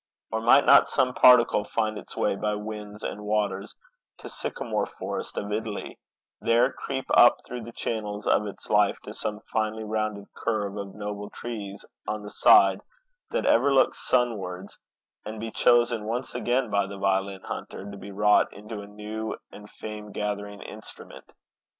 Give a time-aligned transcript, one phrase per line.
[0.31, 3.75] Or might not some particle find its way by winds and waters
[4.17, 5.99] to sycamore forest of Italy,
[6.39, 10.95] there creep up through the channels of its life to some finely rounded curve of
[10.95, 11.75] noble tree,
[12.07, 12.81] on the side
[13.29, 14.79] that ever looks sunwards,
[15.23, 19.37] and be chosen once again by the violin hunter, to be wrought into a new
[19.51, 21.31] and fame gathering instrument?